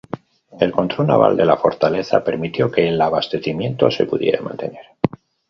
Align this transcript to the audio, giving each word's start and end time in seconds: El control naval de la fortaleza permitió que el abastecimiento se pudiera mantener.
El 0.65 0.71
control 0.71 1.05
naval 1.05 1.37
de 1.37 1.45
la 1.45 1.57
fortaleza 1.57 2.23
permitió 2.23 2.71
que 2.71 2.89
el 2.89 2.99
abastecimiento 2.99 3.91
se 3.91 4.07
pudiera 4.07 4.41
mantener. 4.41 4.85